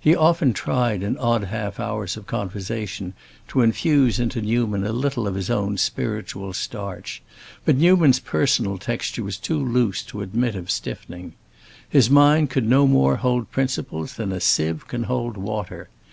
[0.00, 3.14] He often tried, in odd half hours of conversation
[3.46, 7.22] to infuse into Newman a little of his own spiritual starch,
[7.64, 11.34] but Newman's personal texture was too loose to admit of stiffening.
[11.88, 15.88] His mind could no more hold principles than a sieve can hold water.